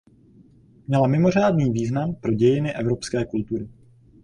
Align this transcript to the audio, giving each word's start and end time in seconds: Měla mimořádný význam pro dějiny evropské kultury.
Měla 0.87 1.07
mimořádný 1.07 1.71
význam 1.71 2.15
pro 2.15 2.33
dějiny 2.33 2.75
evropské 2.75 3.25
kultury. 3.25 3.69